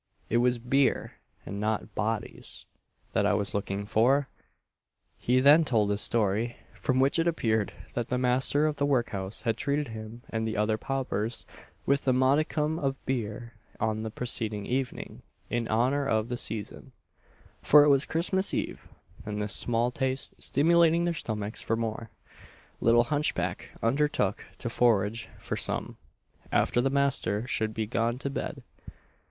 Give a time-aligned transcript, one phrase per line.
[0.31, 1.13] it was beer,
[1.45, 2.65] and not bodies,
[3.13, 4.29] that I was looking for!"
[5.19, 9.41] He then told his story; from which it appeared that the master of the workhouse
[9.43, 11.45] had treated him and the other paupers
[11.85, 16.93] with a modicum of beer on the preceding evening in honour of the season,
[17.61, 18.87] for it was Christmas eve;
[19.23, 22.09] and this small taste stimulating their stomachs for more,
[22.79, 25.97] little hunchback undertook to forage for some,
[26.51, 28.63] after the master should be gone to bed.